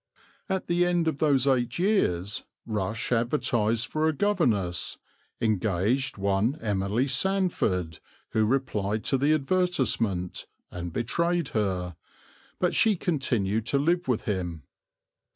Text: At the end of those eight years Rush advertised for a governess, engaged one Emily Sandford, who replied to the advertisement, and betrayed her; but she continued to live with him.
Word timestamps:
At 0.49 0.65
the 0.65 0.83
end 0.83 1.07
of 1.07 1.19
those 1.19 1.45
eight 1.45 1.77
years 1.77 2.43
Rush 2.65 3.11
advertised 3.11 3.85
for 3.85 4.07
a 4.07 4.13
governess, 4.13 4.97
engaged 5.39 6.17
one 6.17 6.57
Emily 6.59 7.05
Sandford, 7.05 7.99
who 8.29 8.43
replied 8.43 9.03
to 9.03 9.17
the 9.19 9.31
advertisement, 9.31 10.47
and 10.71 10.91
betrayed 10.91 11.49
her; 11.49 11.97
but 12.57 12.73
she 12.73 12.95
continued 12.95 13.67
to 13.67 13.77
live 13.77 14.07
with 14.07 14.23
him. 14.23 14.63